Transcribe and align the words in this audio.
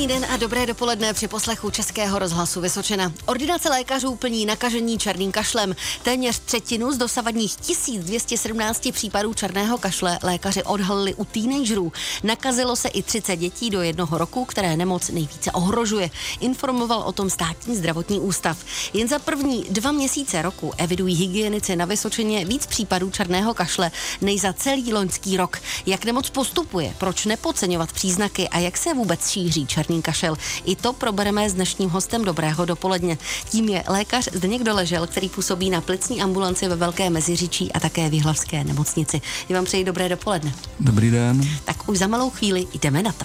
Krásný 0.00 0.20
den 0.20 0.30
a 0.30 0.36
dobré 0.36 0.66
dopoledne 0.66 1.14
při 1.14 1.28
poslechu 1.28 1.70
Českého 1.70 2.18
rozhlasu 2.18 2.60
Vysočina. 2.60 3.12
Ordinace 3.26 3.68
lékařů 3.68 4.14
plní 4.14 4.46
nakažení 4.46 4.98
černým 4.98 5.32
kašlem. 5.32 5.76
Téměř 6.02 6.38
třetinu 6.38 6.92
z 6.92 6.98
dosavadních 6.98 7.56
1217 7.56 8.88
případů 8.92 9.34
černého 9.34 9.78
kašle 9.78 10.18
lékaři 10.22 10.62
odhalili 10.62 11.14
u 11.14 11.24
teenagerů. 11.24 11.92
Nakazilo 12.22 12.76
se 12.76 12.88
i 12.88 13.02
30 13.02 13.36
dětí 13.36 13.70
do 13.70 13.82
jednoho 13.82 14.18
roku, 14.18 14.44
které 14.44 14.76
nemoc 14.76 15.08
nejvíce 15.08 15.52
ohrožuje. 15.52 16.10
Informoval 16.40 16.98
o 16.98 17.12
tom 17.12 17.30
státní 17.30 17.76
zdravotní 17.76 18.20
ústav. 18.20 18.58
Jen 18.92 19.08
za 19.08 19.18
první 19.18 19.64
dva 19.70 19.92
měsíce 19.92 20.42
roku 20.42 20.72
evidují 20.76 21.14
hygienici 21.14 21.76
na 21.76 21.84
Vysočině 21.84 22.44
víc 22.44 22.66
případů 22.66 23.10
černého 23.10 23.54
kašle 23.54 23.90
než 24.20 24.40
za 24.40 24.52
celý 24.52 24.92
loňský 24.92 25.36
rok. 25.36 25.58
Jak 25.86 26.04
nemoc 26.04 26.30
postupuje, 26.30 26.94
proč 26.98 27.26
nepodceňovat 27.26 27.92
příznaky 27.92 28.48
a 28.48 28.58
jak 28.58 28.76
se 28.76 28.94
vůbec 28.94 29.30
šíří 29.30 29.50
šíří 29.50 29.66
černý 29.90 30.02
kašel. 30.02 30.36
I 30.64 30.76
to 30.76 30.92
probereme 30.92 31.50
s 31.50 31.54
dnešním 31.54 31.90
hostem 31.90 32.24
Dobrého 32.24 32.64
dopoledne. 32.64 33.18
Tím 33.50 33.68
je 33.68 33.82
lékař 33.88 34.28
Zdeněk 34.32 34.62
Doležel, 34.62 35.06
který 35.06 35.28
působí 35.28 35.70
na 35.70 35.80
plicní 35.80 36.22
ambulanci 36.22 36.68
ve 36.68 36.76
Velké 36.76 37.10
Meziříčí 37.10 37.72
a 37.72 37.80
také 37.80 38.08
v 38.08 38.14
Jihlavské 38.14 38.64
nemocnici. 38.64 39.20
Já 39.48 39.56
vám 39.56 39.64
přeji 39.64 39.84
dobré 39.84 40.08
dopoledne. 40.08 40.52
Dobrý 40.80 41.10
den. 41.10 41.40
Tak 41.64 41.88
už 41.88 41.98
za 41.98 42.06
malou 42.06 42.30
chvíli 42.30 42.66
jdeme 42.74 43.02
na 43.02 43.12
to. 43.12 43.24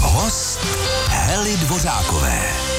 Host 0.00 0.58
Hely 1.08 1.56
Dvořákové. 1.56 2.75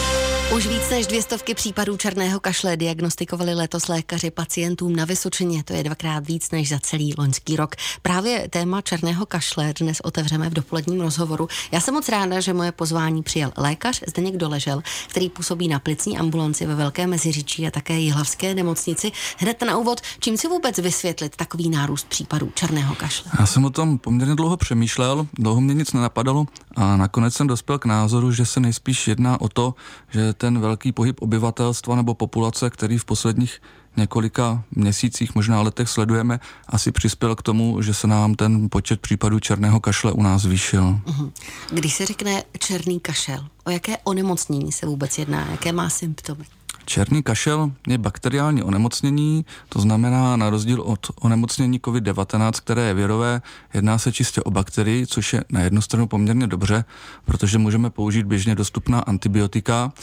Už 0.56 0.68
víc 0.68 0.90
než 0.90 1.08
dvě 1.08 1.22
stovky 1.22 1.54
případů 1.54 1.98
černého 1.98 2.40
kašle 2.40 2.78
diagnostikovali 2.78 3.54
letos 3.54 3.88
lékaři 3.88 4.32
pacientům 4.32 4.96
na 4.96 5.06
Vysočině. 5.06 5.64
To 5.64 5.74
je 5.74 5.84
dvakrát 5.84 6.28
víc 6.28 6.52
než 6.52 6.70
za 6.70 6.80
celý 6.80 7.14
loňský 7.18 7.56
rok. 7.56 7.76
Právě 8.02 8.48
téma 8.50 8.82
černého 8.82 9.26
kašle 9.26 9.74
dnes 9.80 10.00
otevřeme 10.00 10.50
v 10.50 10.54
dopoledním 10.54 11.02
rozhovoru. 11.02 11.48
Já 11.72 11.80
jsem 11.80 11.94
moc 11.94 12.10
ráda, 12.10 12.40
že 12.40 12.54
moje 12.54 12.72
pozvání 12.72 13.24
přijal 13.24 13.52
lékař 13.58 14.04
Zdeněk 14.08 14.38
Doležel, 14.38 14.84
který 15.08 15.30
působí 15.30 15.68
na 15.68 15.80
plicní 15.80 16.18
ambulanci 16.18 16.66
ve 16.66 16.76
Velké 16.76 17.08
Meziříčí 17.08 17.68
a 17.68 17.72
také 17.72 18.00
Jihlavské 18.00 18.56
nemocnici. 18.56 19.12
Hned 19.38 19.62
na 19.62 19.78
úvod, 19.78 20.02
čím 20.20 20.38
si 20.38 20.48
vůbec 20.48 20.78
vysvětlit 20.78 21.36
takový 21.36 21.70
nárůst 21.70 22.08
případů 22.08 22.52
černého 22.56 22.96
kašle? 22.96 23.32
Já 23.40 23.46
jsem 23.46 23.66
o 23.66 23.70
tom 23.70 23.98
poměrně 23.98 24.36
dlouho 24.36 24.58
přemýšlel, 24.58 25.28
dlouho 25.34 25.62
mě 25.62 25.74
nic 25.74 25.94
nenapadalo 25.94 26.46
a 26.76 26.98
nakonec 26.98 27.34
jsem 27.34 27.48
dospěl 27.48 27.80
k 27.80 27.86
názoru, 27.86 28.32
že 28.32 28.46
se 28.46 28.60
nejspíš 28.60 29.08
jedná 29.08 29.42
o 29.42 29.50
to, 29.50 29.76
že 30.10 30.34
ten 30.38 30.60
velký 30.60 30.92
pohyb 30.92 31.22
obyvatelstva 31.22 31.96
nebo 31.96 32.14
populace, 32.14 32.70
který 32.70 32.98
v 32.98 33.06
posledních 33.06 33.62
několika 33.98 34.64
měsících, 34.72 35.36
možná 35.36 35.62
letech 35.62 35.90
sledujeme, 35.90 36.40
asi 36.68 36.92
přispěl 36.92 37.36
k 37.36 37.42
tomu, 37.42 37.82
že 37.82 37.94
se 37.94 38.08
nám 38.08 38.36
ten 38.36 38.70
počet 38.70 39.02
případů 39.02 39.40
černého 39.40 39.80
kašle 39.80 40.12
u 40.12 40.22
nás 40.22 40.42
zvýšil. 40.42 40.84
Mhm. 40.84 41.32
Když 41.72 41.94
se 41.94 42.06
řekne 42.06 42.44
černý 42.60 43.00
kašel, 43.00 43.48
o 43.64 43.70
jaké 43.70 43.98
onemocnění 43.98 44.72
se 44.72 44.86
vůbec 44.86 45.18
jedná, 45.18 45.52
jaké 45.52 45.72
má 45.72 45.90
symptomy? 45.90 46.46
Černý 46.90 47.24
kašel 47.24 47.72
je 47.88 47.98
bakteriální 47.98 48.64
onemocnění, 48.64 49.46
to 49.70 49.82
znamená 49.82 50.36
na 50.36 50.50
rozdíl 50.50 50.82
od 50.82 51.08
onemocnění 51.22 51.80
COVID-19, 51.80 52.52
které 52.52 52.82
je 52.82 52.94
virové, 52.94 53.42
jedná 53.74 53.98
se 53.98 54.12
čistě 54.12 54.42
o 54.42 54.52
bakterii, 54.52 55.08
což 55.08 55.34
je 55.34 55.44
na 55.50 55.62
jednu 55.62 55.82
stranu 55.82 56.08
poměrně 56.08 56.48
dobře, 56.48 56.86
protože 57.26 57.58
můžeme 57.58 57.90
použít 57.90 58.26
běžně 58.26 58.56
dostupná 58.56 59.00
antibiotika. 59.00 59.94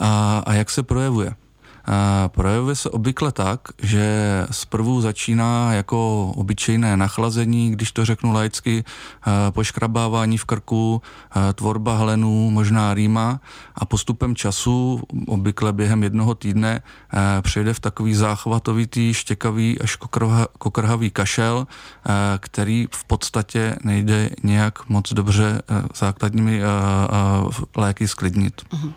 A, 0.00 0.42
a 0.46 0.52
jak 0.52 0.70
se 0.70 0.82
projevuje? 0.82 1.34
Projevuje 2.28 2.76
se 2.76 2.90
obvykle 2.90 3.32
tak, 3.32 3.60
že 3.82 4.06
zprvu 4.50 5.00
začíná 5.00 5.72
jako 5.72 6.30
obyčejné 6.36 6.96
nachlazení, 6.96 7.70
když 7.70 7.92
to 7.92 8.04
řeknu 8.04 8.32
laicky, 8.32 8.84
poškrabávání 9.50 10.38
v 10.38 10.44
krku, 10.44 11.02
tvorba 11.54 11.96
hlenů, 11.96 12.50
možná 12.50 12.94
rýma 12.94 13.40
a 13.74 13.84
postupem 13.84 14.36
času, 14.36 15.02
obvykle 15.26 15.72
během 15.72 16.02
jednoho 16.02 16.34
týdne, 16.34 16.82
přejde 17.42 17.74
v 17.74 17.80
takový 17.80 18.14
záchvatovitý, 18.14 19.14
štěkavý 19.14 19.80
až 19.80 19.96
kokrhavý 20.58 21.10
kašel, 21.10 21.66
který 22.38 22.88
v 22.90 23.04
podstatě 23.04 23.76
nejde 23.84 24.30
nějak 24.42 24.88
moc 24.88 25.12
dobře 25.12 25.62
základními 25.94 26.60
léky 27.76 28.08
sklidnit. 28.08 28.62
Mhm. 28.72 28.92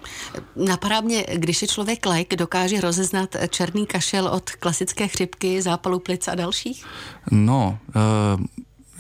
Napadá 0.56 1.02
mě, 1.02 1.26
když 1.36 1.62
je 1.62 1.68
člověk 1.68 2.06
lék, 2.06 2.36
dokáže 2.36 2.77
dokáže 2.78 2.82
rozeznat 2.82 3.36
černý 3.50 3.86
kašel 3.86 4.28
od 4.28 4.50
klasické 4.50 5.08
chřipky, 5.08 5.62
zápalu 5.62 6.00
plic 6.00 6.28
a 6.28 6.36
dalších? 6.36 6.86
No, 7.32 7.78
uh... 7.96 8.46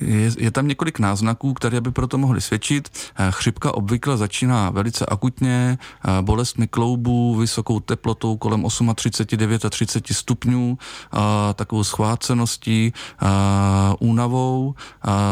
Je, 0.01 0.29
je 0.37 0.51
tam 0.51 0.67
několik 0.67 0.99
náznaků, 0.99 1.53
které 1.53 1.81
by 1.81 1.91
proto 1.91 2.17
mohly 2.17 2.41
svědčit. 2.41 2.89
Eh, 3.17 3.31
chřipka 3.31 3.73
obvykle 3.73 4.17
začíná 4.17 4.69
velice 4.69 5.05
akutně, 5.05 5.77
eh, 5.81 6.21
bolestmi 6.21 6.67
kloubů, 6.67 7.35
vysokou 7.35 7.79
teplotou 7.79 8.37
kolem 8.37 8.65
38, 8.95 9.69
30 9.69 10.13
stupňů, 10.13 10.77
takovou 11.53 11.83
schváceností, 11.83 12.93
únavou, 13.99 14.75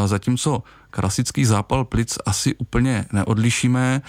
zatímco 0.06 0.64
klasický 0.90 1.46
zápal 1.46 1.86
plic 1.86 2.18
asi 2.26 2.56
úplně 2.56 3.06
neodlišíme 3.14 4.02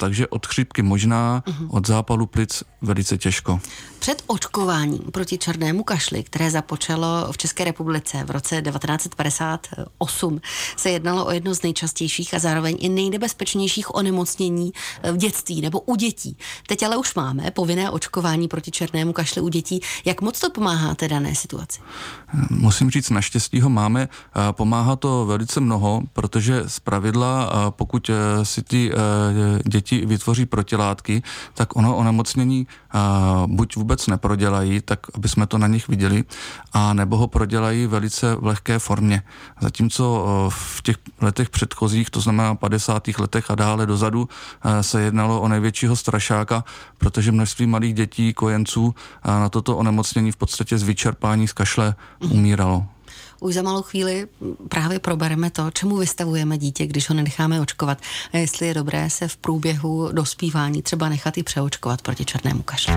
takže 0.00 0.28
od 0.28 0.46
chřipky 0.46 0.82
možná, 0.82 1.42
uh-huh. 1.46 1.68
od 1.70 1.86
zápalu 1.86 2.26
plic 2.26 2.62
velice 2.82 3.18
těžko. 3.18 3.60
Před 3.98 4.22
očkováním 4.26 5.02
proti 5.12 5.38
černému 5.38 5.82
kašli, 5.82 6.22
které 6.22 6.50
započalo 6.50 7.32
v 7.32 7.38
České 7.38 7.64
republice 7.64 8.24
v 8.24 8.30
roce 8.30 8.62
1958, 8.62 10.40
se 10.76 10.90
jednalo 10.90 11.26
o 11.26 11.30
jedno 11.30 11.54
z 11.54 11.62
nejčastějších 11.62 12.34
a 12.34 12.38
zároveň 12.38 12.76
i 12.80 12.88
nejnebezpečnějších 12.88 13.94
onemocnění 13.94 14.72
v 15.12 15.16
dětství 15.16 15.60
nebo 15.60 15.80
u 15.80 15.96
dětí. 15.96 16.36
Teď 16.66 16.82
ale 16.82 16.96
už 16.96 17.14
máme 17.14 17.50
povinné 17.50 17.90
očkování 17.90 18.48
proti 18.48 18.70
černému 18.70 19.12
kašli 19.12 19.40
u 19.40 19.48
dětí. 19.48 19.80
Jak 20.04 20.20
moc 20.20 20.40
to 20.40 20.50
pomáhá 20.50 20.94
té 20.94 21.08
dané 21.08 21.34
situaci? 21.34 21.80
Musím 22.50 22.90
říct, 22.90 23.10
naštěstí 23.10 23.60
ho 23.60 23.70
máme. 23.70 24.08
Pomáhá 24.52 24.96
to 24.96 25.26
velice 25.26 25.60
mnoho, 25.60 26.02
protože 26.12 26.62
z 26.66 26.80
pravidla, 26.80 27.50
pokud 27.70 28.10
si 28.42 28.62
ty 28.62 28.92
děti 29.68 29.89
děti 29.90 30.06
vytvoří 30.06 30.46
protilátky, 30.46 31.22
tak 31.54 31.76
ono 31.76 31.96
onemocnění 31.96 32.66
buď 33.46 33.76
vůbec 33.76 34.06
neprodělají, 34.06 34.80
tak 34.80 35.00
aby 35.14 35.28
jsme 35.28 35.46
to 35.46 35.58
na 35.58 35.66
nich 35.66 35.88
viděli, 35.88 36.24
a 36.72 36.92
nebo 36.94 37.16
ho 37.16 37.26
prodělají 37.26 37.86
velice 37.86 38.34
v 38.34 38.46
lehké 38.46 38.78
formě. 38.78 39.22
Zatímco 39.60 40.26
v 40.48 40.82
těch 40.82 40.96
letech 41.20 41.50
předchozích, 41.50 42.10
to 42.10 42.20
znamená 42.20 42.54
50. 42.54 43.08
letech 43.18 43.50
a 43.50 43.54
dále 43.54 43.86
dozadu, 43.86 44.28
se 44.80 45.00
jednalo 45.00 45.40
o 45.40 45.48
největšího 45.48 45.96
strašáka, 45.96 46.64
protože 46.98 47.32
množství 47.32 47.66
malých 47.66 47.94
dětí, 47.94 48.32
kojenců 48.32 48.94
na 49.24 49.48
toto 49.48 49.76
onemocnění 49.76 50.32
v 50.32 50.36
podstatě 50.36 50.78
z 50.78 50.82
vyčerpání 50.82 51.48
z 51.48 51.52
kašle 51.52 51.94
umíralo. 52.20 52.86
Už 53.40 53.54
za 53.54 53.62
malou 53.62 53.82
chvíli 53.82 54.28
právě 54.68 54.98
probereme 54.98 55.50
to, 55.50 55.70
čemu 55.70 55.96
vystavujeme 55.96 56.58
dítě, 56.58 56.86
když 56.86 57.08
ho 57.08 57.14
nenecháme 57.14 57.60
očkovat 57.60 57.98
a 58.32 58.36
jestli 58.36 58.66
je 58.66 58.74
dobré 58.74 59.10
se 59.10 59.28
v 59.28 59.36
průběhu 59.36 60.12
dospívání 60.12 60.82
třeba 60.82 61.08
nechat 61.08 61.38
i 61.38 61.42
přeočkovat 61.42 62.02
proti 62.02 62.24
černému 62.24 62.62
kašlu. 62.62 62.94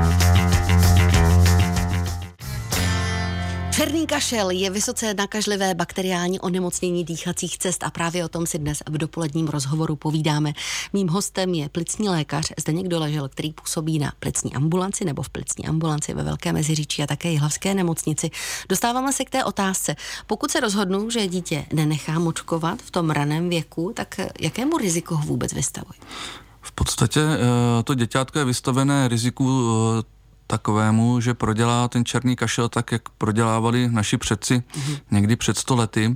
Černý 3.84 4.08
kašel 4.08 4.50
je 4.50 4.70
vysoce 4.70 5.14
nakažlivé 5.14 5.76
bakteriální 5.76 6.40
onemocnění 6.40 7.04
dýchacích 7.04 7.58
cest 7.58 7.84
a 7.84 7.92
právě 7.92 8.26
o 8.26 8.30
tom 8.30 8.46
si 8.46 8.60
dnes 8.60 8.84
v 8.90 8.98
dopoledním 8.98 9.48
rozhovoru 9.48 9.96
povídáme. 9.96 10.54
Mým 10.94 11.08
hostem 11.08 11.54
je 11.54 11.70
plicní 11.70 12.10
lékař 12.10 12.54
Zdeněk 12.60 12.88
Doležel, 12.88 13.30
který 13.30 13.54
působí 13.54 14.00
na 14.00 14.14
plicní 14.20 14.56
ambulanci 14.56 15.06
nebo 15.06 15.24
v 15.24 15.30
plicní 15.30 15.68
ambulanci 15.68 16.14
ve 16.14 16.24
Velké 16.24 16.54
Meziříčí 16.54 17.04
a 17.04 17.08
také 17.08 17.30
Jihlavské 17.30 17.74
nemocnici. 17.74 18.32
Dostáváme 18.70 19.14
se 19.14 19.26
k 19.26 19.30
té 19.30 19.44
otázce. 19.44 19.96
Pokud 20.28 20.52
se 20.52 20.60
rozhodnu, 20.60 21.10
že 21.10 21.28
dítě 21.28 21.66
nenechám 21.74 22.28
očkovat 22.28 22.82
v 22.82 22.92
tom 22.92 23.10
raném 23.10 23.50
věku, 23.50 23.92
tak 23.96 24.20
jakému 24.40 24.78
riziku 24.78 25.16
ho 25.16 25.22
vůbec 25.22 25.54
vystavuji? 25.54 26.00
V 26.62 26.72
podstatě 26.72 27.22
eh, 27.22 27.84
to 27.84 27.94
děťátko 27.94 28.40
je 28.40 28.46
vystavené 28.46 29.08
riziku 29.08 29.72
eh, 30.00 30.23
takovému, 30.48 31.20
že 31.20 31.34
prodělá 31.34 31.88
ten 31.88 32.06
černý 32.06 32.36
kašel 32.36 32.70
tak, 32.70 32.92
jak 32.92 33.10
prodělávali 33.10 33.90
naši 33.92 34.18
předci 34.18 34.64
mm-hmm. 34.74 35.00
někdy 35.12 35.36
před 35.36 35.58
stolety. 35.58 36.16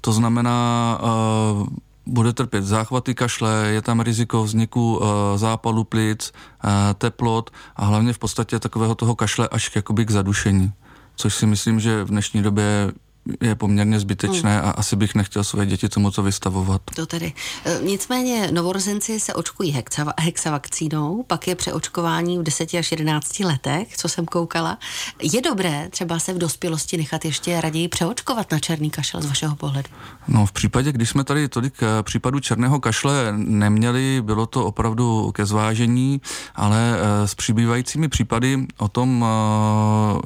To 0.00 0.12
znamená, 0.12 0.98
uh, 1.02 1.66
bude 2.06 2.32
trpět 2.32 2.64
záchvaty 2.64 3.14
kašle, 3.14 3.68
je 3.68 3.82
tam 3.82 4.00
riziko 4.00 4.44
vzniku 4.44 4.96
uh, 4.96 5.06
zápalu 5.36 5.84
plic, 5.84 6.32
uh, 6.64 6.70
teplot 6.94 7.50
a 7.76 7.84
hlavně 7.84 8.12
v 8.12 8.18
podstatě 8.18 8.58
takového 8.58 8.94
toho 8.94 9.14
kašle 9.14 9.48
až 9.48 9.76
jakoby 9.76 10.04
k 10.04 10.10
zadušení. 10.10 10.72
Což 11.16 11.34
si 11.34 11.46
myslím, 11.46 11.80
že 11.80 12.04
v 12.04 12.08
dnešní 12.08 12.42
době 12.42 12.92
je 13.40 13.54
poměrně 13.54 14.00
zbytečné 14.00 14.58
hmm. 14.58 14.68
a 14.68 14.70
asi 14.70 14.96
bych 14.96 15.14
nechtěl 15.14 15.44
své 15.44 15.66
děti 15.66 15.88
tomu 15.88 16.10
co 16.10 16.22
vystavovat. 16.22 16.82
To 16.94 17.06
tedy. 17.06 17.32
E, 17.64 17.78
nicméně 17.82 18.50
novorozenci 18.52 19.20
se 19.20 19.34
očkují 19.34 19.70
hexa, 19.70 20.12
hexavakcínou, 20.20 21.24
pak 21.26 21.48
je 21.48 21.54
přeočkování 21.54 22.38
v 22.38 22.42
10 22.42 22.74
až 22.74 22.90
11 22.90 23.40
letech, 23.40 23.96
co 23.96 24.08
jsem 24.08 24.26
koukala. 24.26 24.78
Je 25.22 25.42
dobré 25.42 25.88
třeba 25.90 26.18
se 26.18 26.34
v 26.34 26.38
dospělosti 26.38 26.96
nechat 26.96 27.24
ještě 27.24 27.60
raději 27.60 27.88
přeočkovat 27.88 28.52
na 28.52 28.58
černý 28.58 28.90
kašel 28.90 29.22
z 29.22 29.26
vašeho 29.26 29.56
pohledu? 29.56 29.88
No 30.28 30.46
v 30.46 30.52
případě, 30.52 30.92
když 30.92 31.08
jsme 31.08 31.24
tady 31.24 31.48
tolik 31.48 31.74
e, 31.82 32.02
případů 32.02 32.40
černého 32.40 32.80
kašle 32.80 33.32
neměli, 33.36 34.22
bylo 34.22 34.46
to 34.46 34.66
opravdu 34.66 35.32
ke 35.32 35.46
zvážení, 35.46 36.20
ale 36.54 36.98
e, 36.98 37.28
s 37.28 37.34
přibývajícími 37.34 38.08
případy 38.08 38.66
o 38.76 38.88
tom 38.88 39.24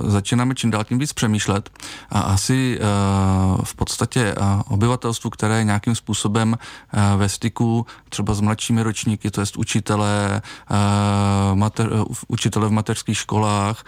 začínáme 0.05 0.55
čím 0.55 0.71
dál 0.71 0.85
tím 0.85 0.99
víc 0.99 1.13
přemýšlet 1.13 1.71
a 2.11 2.21
asi 2.21 2.79
v 3.65 3.75
podstatě 3.75 4.35
obyvatelstvu, 4.69 5.31
které 5.31 5.59
je 5.59 5.65
nějakým 5.65 5.95
způsobem 5.95 6.59
ve 7.17 7.29
styku 7.29 7.87
třeba 8.09 8.35
s 8.35 8.41
mladšími 8.41 8.83
ročníky, 8.83 9.31
to 9.31 9.41
je 9.41 9.47
učitelé, 9.57 10.43
mater, 11.55 11.91
učitele 12.29 12.69
v 12.69 12.73
mateřských 12.73 13.19
školách, 13.19 13.85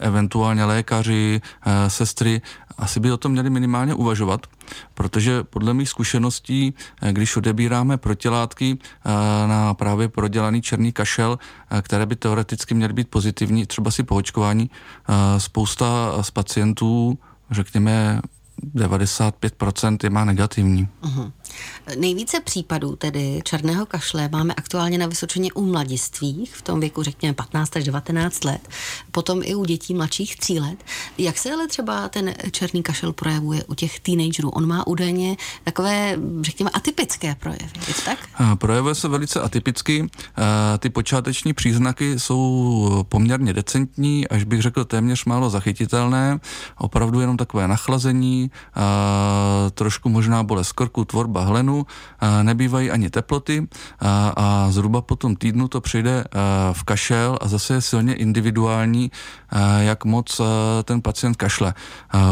eventuálně 0.00 0.64
lékaři, 0.64 1.40
sestry, 1.88 2.42
asi 2.78 3.00
by 3.00 3.12
o 3.12 3.16
tom 3.16 3.32
měli 3.32 3.50
minimálně 3.50 3.94
uvažovat, 3.94 4.46
protože 4.94 5.44
podle 5.44 5.74
mých 5.74 5.88
zkušeností, 5.88 6.74
když 7.10 7.36
odebíráme 7.36 7.96
protilátky 7.96 8.78
na 9.46 9.74
právě 9.74 10.08
prodělaný 10.08 10.62
černý 10.62 10.92
kašel, 10.92 11.38
které 11.82 12.06
by 12.06 12.16
teoreticky 12.16 12.74
měly 12.74 12.92
být 12.92 13.10
pozitivní, 13.10 13.66
třeba 13.66 13.90
si 13.90 14.02
po 14.02 14.14
očkování, 14.14 14.70
spousta 15.38 16.12
z 16.20 16.30
pacientů, 16.30 17.18
řekněme 17.50 18.20
95% 18.74 19.96
je 20.02 20.10
má 20.10 20.24
negativní. 20.24 20.88
Uh-huh. 21.02 21.32
Nejvíce 21.98 22.40
případů 22.40 22.96
tedy 22.96 23.40
černého 23.44 23.86
kašle 23.86 24.28
máme 24.32 24.54
aktuálně 24.54 24.98
na 24.98 25.06
Vysočině 25.06 25.52
u 25.52 25.66
mladistvých, 25.66 26.56
v 26.56 26.62
tom 26.62 26.80
věku 26.80 27.02
řekněme 27.02 27.34
15 27.34 27.76
až 27.76 27.84
19 27.84 28.44
let, 28.44 28.68
potom 29.10 29.40
i 29.44 29.54
u 29.54 29.64
dětí 29.64 29.94
mladších 29.94 30.36
3 30.36 30.52
let. 30.52 30.84
Jak 31.18 31.38
se 31.38 31.52
ale 31.52 31.68
třeba 31.68 32.08
ten 32.08 32.34
černý 32.50 32.82
kašel 32.82 33.12
projevuje 33.12 33.64
u 33.64 33.74
těch 33.74 34.00
teenagerů? 34.00 34.50
On 34.50 34.66
má 34.66 34.86
údajně 34.86 35.36
takové, 35.64 36.18
řekněme, 36.40 36.70
atypické 36.70 37.34
projevy, 37.34 37.70
je 37.88 37.94
to 37.94 38.02
tak? 38.04 38.18
Projevuje 38.54 38.94
se 38.94 39.08
velice 39.08 39.40
atypicky. 39.40 40.06
Ty 40.78 40.90
počáteční 40.90 41.52
příznaky 41.52 42.18
jsou 42.20 43.04
poměrně 43.08 43.52
decentní, 43.52 44.28
až 44.28 44.44
bych 44.44 44.62
řekl 44.62 44.84
téměř 44.84 45.24
málo 45.24 45.50
zachytitelné. 45.50 46.40
Opravdu 46.78 47.20
jenom 47.20 47.36
takové 47.36 47.68
nachlazení, 47.68 48.43
trošku 49.74 50.08
možná 50.08 50.42
bolest 50.42 50.72
krku, 50.72 51.04
tvorba 51.04 51.44
hlenu, 51.44 51.86
nebývají 52.42 52.90
ani 52.90 53.10
teploty 53.10 53.68
a, 54.00 54.32
a 54.36 54.70
zhruba 54.70 55.00
po 55.00 55.16
tom 55.16 55.36
týdnu 55.36 55.68
to 55.68 55.80
přijde 55.80 56.24
v 56.72 56.82
kašel 56.84 57.38
a 57.40 57.48
zase 57.48 57.74
je 57.74 57.80
silně 57.80 58.14
individuální, 58.14 59.10
jak 59.78 60.04
moc 60.04 60.40
ten 60.84 61.02
pacient 61.02 61.36
kašle. 61.36 61.74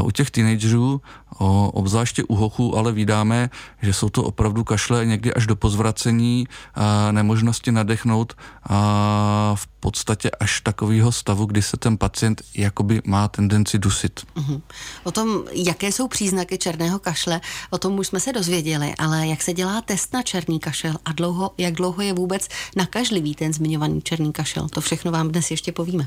U 0.03 0.11
těch 0.11 0.31
teenagerů 0.31 1.01
O, 1.39 1.71
obzvláště 1.71 2.25
u 2.25 2.35
hochů 2.35 2.77
ale 2.77 2.93
vydáme, 2.93 3.51
že 3.83 3.93
jsou 3.93 4.09
to 4.09 4.23
opravdu 4.23 4.65
kašle 4.65 5.07
někdy 5.07 5.35
až 5.35 5.47
do 5.47 5.57
pozvracení, 5.57 6.47
a 6.75 7.13
nemožnosti 7.13 7.73
nadechnout 7.73 8.37
a 8.69 9.53
v 9.55 9.67
podstatě 9.67 10.31
až 10.31 10.61
takového 10.61 11.13
stavu, 11.13 11.47
kdy 11.47 11.63
se 11.63 11.77
ten 11.77 11.99
pacient 11.99 12.43
jakoby 12.55 13.03
má 13.05 13.29
tendenci 13.29 13.79
dusit. 13.79 14.21
Uh-huh. 14.37 14.61
O 15.05 15.11
tom, 15.11 15.43
jaké 15.53 15.93
jsou 15.93 16.09
příznaky 16.09 16.59
černého 16.59 16.99
kašle, 16.99 17.41
o 17.71 17.79
tom 17.79 17.99
už 17.99 18.07
jsme 18.07 18.21
se 18.21 18.33
dozvěděli, 18.33 18.95
ale 18.99 19.27
jak 19.27 19.43
se 19.43 19.53
dělá 19.53 19.81
test 19.81 20.13
na 20.13 20.23
černý 20.23 20.61
kašel 20.61 20.95
a 21.05 21.13
dlouho, 21.13 21.51
jak 21.59 21.75
dlouho 21.75 22.03
je 22.03 22.13
vůbec 22.13 22.49
nakažlivý 22.77 23.35
ten 23.35 23.53
zmiňovaný 23.53 24.03
černý 24.03 24.33
kašel, 24.33 24.69
to 24.69 24.81
všechno 24.81 25.13
vám 25.13 25.29
dnes 25.29 25.51
ještě 25.51 25.73
povíme. 25.73 26.05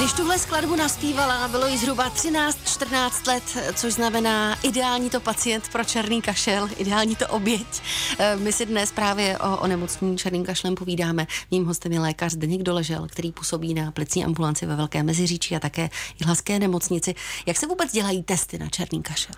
Když 0.00 0.12
tuhle 0.12 0.38
skladbu 0.38 0.76
naspívala, 0.76 1.48
bylo 1.48 1.66
jí 1.66 1.78
zhruba 1.78 2.10
13-14 2.10 3.28
let, 3.28 3.42
což 3.74 3.92
znamená 3.92 4.56
ideální 4.62 5.10
to 5.10 5.20
pacient 5.20 5.68
pro 5.72 5.84
černý 5.84 6.22
kašel, 6.22 6.68
ideální 6.76 7.16
to 7.16 7.28
oběť. 7.28 7.82
Eh, 8.18 8.36
my 8.36 8.52
si 8.52 8.66
dnes 8.66 8.92
právě 8.92 9.38
o 9.38 9.56
onemocnění 9.56 10.18
černým 10.18 10.44
kašlem 10.44 10.74
povídáme. 10.74 11.26
Mým 11.50 11.66
hostem 11.66 11.92
je 11.92 12.00
lékař 12.00 12.32
Zdeněk 12.32 12.62
Doležel, 12.62 13.06
který 13.10 13.32
působí 13.32 13.74
na 13.74 13.90
plicní 13.90 14.24
ambulanci 14.24 14.66
ve 14.66 14.76
Velké 14.76 15.02
Meziříčí 15.02 15.56
a 15.56 15.60
také 15.60 15.90
Jilhaské 16.20 16.58
nemocnici. 16.58 17.14
Jak 17.46 17.56
se 17.56 17.66
vůbec 17.66 17.92
dělají 17.92 18.22
testy 18.22 18.58
na 18.58 18.68
černý 18.68 19.02
kašel? 19.02 19.34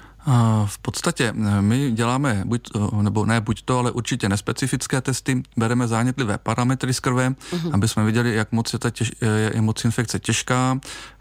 V 0.67 0.79
podstatě 0.79 1.35
eh, 1.37 1.63
my 1.63 1.91
děláme, 1.91 2.43
buď, 2.45 2.71
nebo 3.03 3.27
ne 3.27 3.41
buď 3.41 3.63
to, 3.63 3.79
ale 3.79 3.91
určitě 3.91 4.29
nespecifické 4.29 5.01
testy, 5.01 5.43
bereme 5.57 5.89
zánětlivé 5.89 6.39
parametry 6.39 6.95
z 6.95 7.01
krve, 7.01 7.31
uh-huh. 7.31 7.75
aby 7.75 7.89
jsme 7.89 8.05
viděli, 8.05 8.35
jak 8.35 8.53
moc 8.53 8.73
je, 8.73 8.79
ta 8.79 8.91
těž, 8.91 9.13
je 9.55 9.61
moc 9.61 9.85
infekce 9.85 10.19
těžká, 10.19 10.52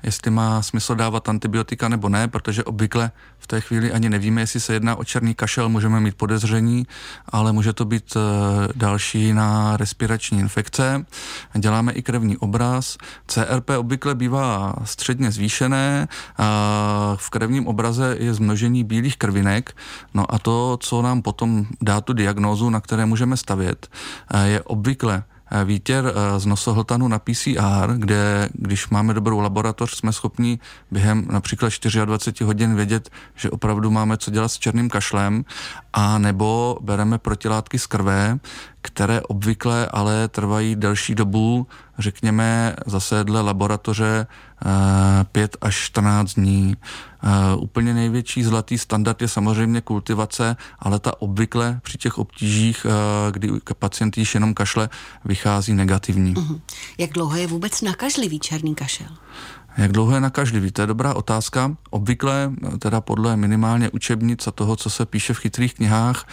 jestli 0.04 0.32
má 0.32 0.62
smysl 0.62 0.96
dávat 0.96 1.30
antibiotika 1.30 1.90
nebo 1.90 2.10
ne, 2.10 2.28
protože 2.28 2.64
obvykle 2.64 3.12
v 3.40 3.48
té 3.48 3.62
chvíli 3.62 3.92
ani 3.92 4.10
nevíme, 4.10 4.42
jestli 4.42 4.60
se 4.60 4.74
jedná 4.74 4.96
o 4.96 5.04
černý 5.04 5.34
kašel, 5.34 5.70
můžeme 5.70 6.00
mít 6.00 6.16
podezření, 6.16 6.88
ale 7.30 7.52
může 7.52 7.74
to 7.74 7.86
být 7.86 8.14
eh, 8.16 8.20
další 8.76 9.34
na 9.34 9.78
respirační 9.78 10.40
infekce. 10.40 11.06
Děláme 11.58 11.92
i 11.92 12.02
krevní 12.02 12.38
obraz. 12.38 12.98
CRP 13.28 13.70
obvykle 13.70 14.16
bývá 14.16 14.74
středně 14.84 15.32
zvýšené, 15.32 16.08
v 17.16 17.30
krevním 17.30 17.68
obraze 17.68 18.16
je 18.20 18.34
zmnožení 18.34 18.84
bílých 18.84 19.18
krvinek, 19.18 19.76
no 20.14 20.34
a 20.34 20.40
to, 20.40 20.78
co 20.82 21.02
nám 21.02 21.22
potom 21.22 21.66
dá 21.82 22.02
tu 22.02 22.14
diagnózu, 22.14 22.70
na 22.70 22.82
které 22.82 23.06
můžeme 23.06 23.38
stavět, 23.38 23.88
eh, 24.34 24.48
je 24.48 24.62
obvykle 24.62 25.24
výtěr 25.66 26.06
eh, 26.06 26.40
z 26.40 26.46
nosohltanu 26.46 27.08
na 27.08 27.20
PCR, 27.20 27.94
kde 27.96 28.50
když 28.54 28.90
máme 28.90 29.14
dobrou 29.14 29.40
laboratoř, 29.40 29.96
jsme 29.96 30.14
schopni 30.14 30.60
během 30.92 31.28
například 31.32 31.74
24 32.06 32.44
hodin 32.44 32.76
vědět, 32.76 33.10
že 33.36 33.50
opravdu 33.50 33.92
máme 33.92 34.18
co 34.18 34.32
dělat 34.32 34.48
s 34.48 34.60
černým 34.60 34.90
kašlem, 34.90 35.46
a 35.94 36.18
nebo 36.18 36.78
bereme 36.82 37.18
protilátky 37.18 37.80
z 37.80 37.88
krve, 37.88 38.40
které 38.82 39.22
obvykle 39.22 39.88
ale 39.92 40.28
trvají 40.28 40.76
delší 40.76 41.16
dobu, 41.16 41.68
řekněme 42.00 42.76
zase 42.86 43.24
dle 43.24 43.42
laboratoře 43.42 44.28
5 45.32 45.56
eh, 45.56 45.68
až 45.68 45.76
14 45.76 46.34
dní. 46.34 46.76
Eh, 47.24 47.30
úplně 47.56 47.94
největší 47.94 48.44
zlatý 48.44 48.78
standard 48.78 49.22
je 49.22 49.28
samozřejmě 49.28 49.82
kultivace, 49.82 50.56
ale 50.80 51.00
ta 51.00 51.22
obvykle 51.22 51.80
při 51.84 51.98
těch 51.98 52.18
obtížích, 52.18 52.86
eh, 52.90 53.32
kdy 53.32 53.52
pacient 53.80 54.18
již 54.18 54.34
jenom 54.34 54.54
kašle, 54.54 54.90
vychází 55.26 55.74
negativní. 55.74 56.34
Uh-huh. 56.34 56.62
Jak 56.98 57.12
dlouho 57.12 57.36
je 57.36 57.48
vůbec 57.48 57.82
nakažlivý 57.82 58.40
černý 58.40 58.76
kašel? 58.76 59.08
Jak 59.78 59.92
dlouho 59.92 60.14
je 60.14 60.22
nakažlivý? 60.22 60.72
To 60.72 60.82
je 60.82 60.88
dobrá 60.88 61.14
otázka. 61.14 61.76
Obvykle, 61.90 62.52
teda 62.80 63.02
podle 63.02 63.38
minimálně 63.38 63.90
učebnic 63.90 64.48
a 64.48 64.52
toho, 64.52 64.76
co 64.76 64.90
se 64.90 65.06
píše 65.06 65.34
v 65.34 65.38
chytrých 65.38 65.74
knihách, 65.74 66.28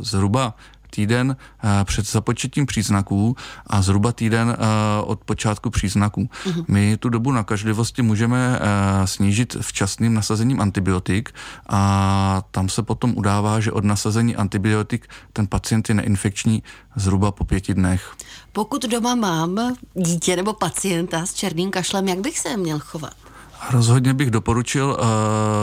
zhruba 0.00 0.54
týden 0.90 1.36
eh, 1.64 1.84
před 1.84 2.06
započetím 2.06 2.66
příznaků 2.66 3.36
a 3.66 3.82
zhruba 3.82 4.12
týden 4.12 4.56
eh, 4.58 5.02
od 5.02 5.24
počátku 5.24 5.70
příznaků. 5.70 6.28
Uh-huh. 6.44 6.64
My 6.68 6.96
tu 6.96 7.08
dobu 7.08 7.32
nakažlivosti 7.32 8.02
můžeme 8.02 8.58
eh, 8.60 9.06
snížit 9.06 9.56
včasným 9.60 10.14
nasazením 10.14 10.60
antibiotik 10.60 11.34
a 11.68 12.42
tam 12.50 12.68
se 12.68 12.82
potom 12.82 13.12
udává, 13.16 13.60
že 13.60 13.72
od 13.72 13.84
nasazení 13.84 14.36
antibiotik 14.36 15.08
ten 15.32 15.46
pacient 15.46 15.88
je 15.88 15.94
neinfekční 15.94 16.62
zhruba 16.96 17.32
po 17.32 17.44
pěti 17.44 17.74
dnech. 17.74 18.14
Pokud 18.52 18.84
doma 18.84 19.14
mám 19.14 19.74
dítě 19.94 20.36
nebo 20.36 20.52
pacienta 20.52 21.26
s 21.26 21.34
černým 21.34 21.70
kašlem, 21.70 22.08
jak 22.08 22.20
bych 22.20 22.38
se 22.38 22.56
měl 22.56 22.78
chovat? 22.78 23.29
Rozhodně 23.70 24.14
bych 24.14 24.30
doporučil 24.30 24.98
uh, 25.00 25.06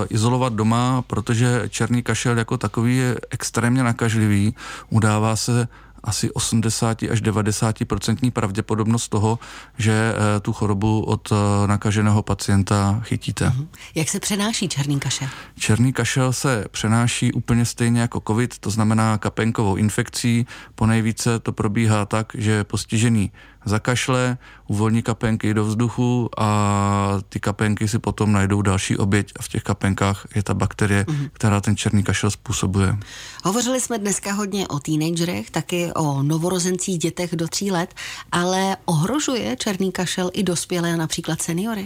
izolovat 0.09 0.53
doma, 0.53 1.01
protože 1.01 1.61
černý 1.69 2.03
kašel 2.03 2.37
jako 2.37 2.57
takový 2.57 2.97
je 2.97 3.15
extrémně 3.29 3.83
nakažlivý. 3.83 4.55
Udává 4.89 5.35
se 5.35 5.67
asi 6.03 6.31
80 6.31 7.03
až 7.03 7.21
90% 7.21 8.31
pravděpodobnost 8.31 9.09
toho, 9.09 9.39
že 9.77 10.13
uh, 10.13 10.41
tu 10.41 10.53
chorobu 10.53 11.03
od 11.03 11.31
uh, 11.31 11.37
nakaženého 11.65 12.23
pacienta 12.23 13.01
chytíte. 13.03 13.45
Uh-huh. 13.45 13.67
Jak 13.95 14.09
se 14.09 14.19
přenáší 14.19 14.69
černý 14.69 14.99
kašel? 14.99 15.27
Černý 15.59 15.93
kašel 15.93 16.33
se 16.33 16.65
přenáší 16.71 17.33
úplně 17.33 17.65
stejně 17.65 18.01
jako 18.01 18.21
COVID, 18.27 18.59
to 18.59 18.69
znamená 18.69 19.17
kapenkovou 19.17 19.75
infekcí. 19.75 20.47
Po 20.75 20.85
nejvíce 20.85 21.39
to 21.39 21.51
probíhá 21.51 22.05
tak, 22.05 22.31
že 22.33 22.63
postižený 22.63 23.31
zakašle, 23.65 24.37
uvolní 24.67 25.01
kapenky 25.01 25.53
do 25.53 25.65
vzduchu 25.65 26.29
a 26.37 27.19
ty 27.29 27.39
kapenky 27.39 27.87
si 27.87 27.99
potom 27.99 28.31
najdou 28.31 28.61
další 28.61 28.97
oběť 28.97 29.33
a 29.39 29.41
v 29.41 29.47
těch 29.47 29.63
kapenkách 29.63 30.27
je 30.35 30.43
ta 30.43 30.53
bakterie, 30.53 31.03
mm-hmm. 31.03 31.29
která 31.33 31.61
ten 31.61 31.77
černý 31.77 32.03
kašel 32.03 32.31
způsobuje. 32.31 32.97
Hovořili 33.43 33.81
jsme 33.81 33.99
dneska 33.99 34.33
hodně 34.33 34.67
o 34.67 34.79
teenagerech, 34.79 35.51
taky 35.51 35.93
o 35.93 36.23
novorozencích 36.23 36.97
dětech 36.97 37.35
do 37.35 37.47
tří 37.47 37.71
let, 37.71 37.93
ale 38.31 38.77
ohrožuje 38.85 39.55
černý 39.55 39.91
kašel 39.91 40.31
i 40.33 40.43
dospělé, 40.43 40.97
například 40.97 41.41
seniory? 41.41 41.85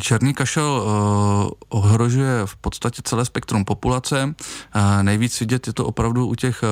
Černý 0.00 0.34
kašel 0.34 0.82
uh, 0.84 1.50
ohrožuje 1.68 2.46
v 2.46 2.56
podstatě 2.56 3.02
celé 3.04 3.24
spektrum 3.24 3.64
populace. 3.64 4.24
Uh, 4.24 5.02
nejvíc 5.02 5.40
vidět 5.40 5.66
je 5.66 5.72
to 5.72 5.86
opravdu 5.86 6.26
u 6.26 6.34
těch 6.34 6.62
uh, 6.62 6.68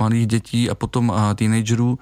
malých 0.00 0.26
dětí 0.26 0.70
a 0.70 0.74
potom 0.74 1.08
uh, 1.08 1.16
teenagerů, 1.34 1.90
uh, 1.90 1.98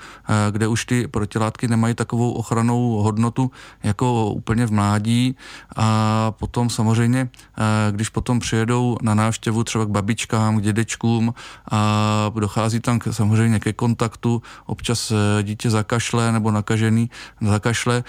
kde 0.50 0.68
už 0.68 0.84
ty 0.84 1.08
protilátky 1.08 1.51
nemají 1.68 1.94
takovou 1.94 2.32
ochranou 2.32 2.90
hodnotu 3.02 3.50
jako 3.82 4.30
úplně 4.30 4.66
v 4.66 4.72
mládí. 4.72 5.36
A 5.76 6.30
potom 6.30 6.70
samozřejmě, 6.70 7.22
uh, 7.22 7.64
když 7.96 8.08
potom 8.08 8.38
přijedou 8.38 8.96
na 9.02 9.14
návštěvu 9.14 9.64
třeba 9.64 9.84
k 9.84 9.88
babičkám, 9.88 10.58
k 10.58 10.62
dědečkům 10.62 11.34
a 11.70 12.32
dochází 12.40 12.80
tam 12.80 12.98
k, 12.98 13.12
samozřejmě 13.12 13.60
ke 13.60 13.72
kontaktu, 13.72 14.42
občas 14.66 15.12
dítě 15.42 15.70
zakašle 15.70 16.32
nebo 16.32 16.50
nakažený 16.50 17.10
zakašle, 17.40 18.04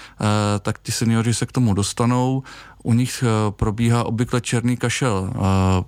tak 0.60 0.78
ti 0.82 0.92
seniori 0.92 1.34
se 1.34 1.46
k 1.46 1.52
tomu 1.52 1.74
dostanou 1.74 2.42
u 2.84 2.92
nich 2.92 3.24
eh, 3.26 3.50
probíhá 3.50 4.04
obvykle 4.04 4.40
černý 4.40 4.76
kašel. 4.76 5.32
Eh, 5.34 5.84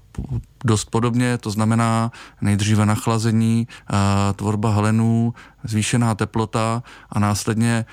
dost 0.64 0.84
podobně, 0.90 1.38
to 1.38 1.50
znamená 1.50 2.10
nejdříve 2.40 2.86
nachlazení, 2.86 3.68
eh, 3.70 3.94
tvorba 4.32 4.70
halenů, 4.70 5.34
zvýšená 5.64 6.14
teplota 6.14 6.82
a 7.10 7.18
následně 7.18 7.84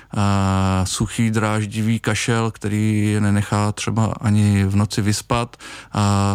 suchý 0.84 1.30
dráždivý 1.30 2.00
kašel, 2.00 2.50
který 2.50 3.10
je 3.12 3.20
nenechá 3.20 3.72
třeba 3.72 4.14
ani 4.20 4.64
v 4.64 4.76
noci 4.76 5.02
vyspat 5.02 5.56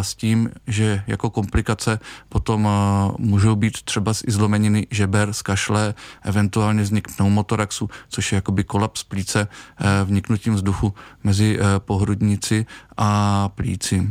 s 0.00 0.14
tím, 0.14 0.50
že 0.66 1.02
jako 1.06 1.30
komplikace 1.30 1.98
potom 2.28 2.68
můžou 3.18 3.56
být 3.56 3.82
třeba 3.82 4.14
z 4.14 4.22
izlomeniny 4.26 4.86
žeber, 4.90 5.32
z 5.32 5.42
kašle, 5.42 5.94
eventuálně 6.22 6.82
vznik 6.82 7.08
pneumotoraxu, 7.16 7.90
což 8.08 8.32
je 8.32 8.36
jakoby 8.36 8.64
kolaps 8.64 9.04
plíce 9.04 9.48
vniknutím 10.04 10.54
vzduchu 10.54 10.94
mezi 11.24 11.58
pohrudníci 11.78 12.59
a 12.96 13.48
plíci. 13.48 14.08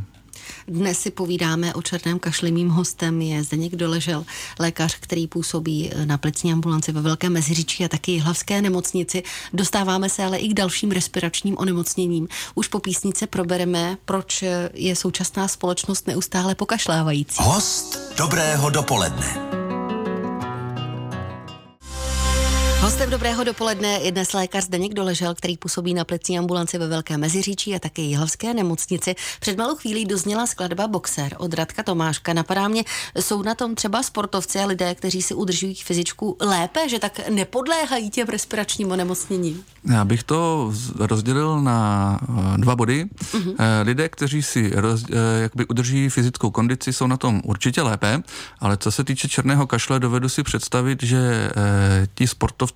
Dnes 0.67 0.99
si 0.99 1.11
povídáme 1.11 1.73
o 1.73 1.81
černém 1.81 2.19
kašli. 2.19 2.51
Mým 2.51 2.69
hostem 2.69 3.21
je 3.21 3.43
Zdeněk 3.43 3.75
Doležel, 3.75 4.25
lékař, 4.59 4.97
který 4.99 5.27
působí 5.27 5.91
na 6.05 6.17
plicní 6.17 6.53
ambulanci 6.53 6.91
ve 6.91 7.01
Velké 7.01 7.29
Meziříčí 7.29 7.85
a 7.85 7.87
taky 7.87 8.17
hlavské 8.17 8.61
nemocnici. 8.61 9.23
Dostáváme 9.53 10.09
se 10.09 10.23
ale 10.23 10.37
i 10.37 10.47
k 10.47 10.53
dalším 10.53 10.91
respiračním 10.91 11.57
onemocněním. 11.57 12.27
Už 12.55 12.67
po 12.67 12.79
písnice 12.79 13.27
probereme, 13.27 13.97
proč 14.05 14.43
je 14.73 14.95
současná 14.95 15.47
společnost 15.47 16.07
neustále 16.07 16.55
pokašlávající. 16.55 17.37
Host 17.39 17.99
dobrého 18.17 18.69
dopoledne. 18.69 19.58
Hostem 22.81 23.09
dobrého 23.09 23.43
dopoledne 23.43 23.87
je 23.87 24.11
dnes 24.11 24.33
lékař 24.33 24.63
Zdeněk 24.63 24.93
Doležel, 24.93 25.35
který 25.35 25.57
působí 25.57 25.93
na 25.93 26.03
plecní 26.03 26.39
ambulanci 26.39 26.77
ve 26.77 26.87
Velké 26.87 27.17
Meziříčí 27.17 27.75
a 27.75 27.79
také 27.79 28.01
Jihlavské 28.01 28.53
nemocnici. 28.53 29.15
Před 29.39 29.57
malou 29.57 29.75
chvílí 29.75 30.05
dozněla 30.05 30.47
skladba 30.47 30.87
Boxer 30.87 31.35
od 31.37 31.53
Radka 31.53 31.83
Tomáška. 31.83 32.33
Napadá 32.33 32.67
mě, 32.67 32.83
jsou 33.19 33.41
na 33.41 33.55
tom 33.55 33.75
třeba 33.75 34.03
sportovci 34.03 34.59
a 34.59 34.65
lidé, 34.65 34.95
kteří 34.95 35.21
si 35.21 35.33
udržují 35.33 35.75
fyzičku 35.75 36.37
lépe, 36.41 36.89
že 36.89 36.99
tak 36.99 37.29
nepodléhají 37.29 38.09
těm 38.09 38.27
respiračním 38.27 38.91
onemocněním? 38.91 39.63
Já 39.91 40.05
bych 40.05 40.23
to 40.23 40.71
rozdělil 40.99 41.61
na 41.61 42.19
eh, 42.23 42.57
dva 42.57 42.75
body. 42.75 43.05
Uh-huh. 43.05 43.55
Lidé, 43.83 44.09
kteří 44.09 44.43
si 44.43 44.71
roz, 44.75 45.03
eh, 45.11 45.41
jakoby 45.41 45.65
udrží 45.65 46.09
fyzickou 46.09 46.51
kondici, 46.51 46.93
jsou 46.93 47.07
na 47.07 47.17
tom 47.17 47.41
určitě 47.45 47.81
lépe, 47.81 48.23
ale 48.59 48.77
co 48.77 48.91
se 48.91 49.03
týče 49.03 49.29
černého 49.29 49.67
kašle, 49.67 49.99
dovedu 49.99 50.29
si 50.29 50.43
představit, 50.43 51.03
že 51.03 51.51
ti 52.13 52.27
sportovci, 52.27 52.68